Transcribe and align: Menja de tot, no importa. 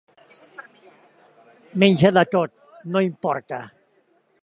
Menja 1.83 2.13
de 2.17 2.25
tot, 2.37 2.59
no 2.95 3.07
importa. 3.13 3.65